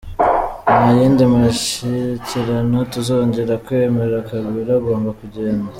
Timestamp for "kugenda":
5.19-5.67